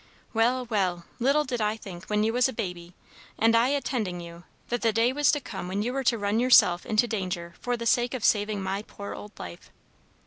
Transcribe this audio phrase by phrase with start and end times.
[0.33, 1.05] "Well, well!
[1.19, 2.95] little did I think, when you was a baby,
[3.37, 6.17] and I a tending you, that the day was to come when you were to
[6.17, 9.69] run yourself into danger for the sake of saving my poor old life!"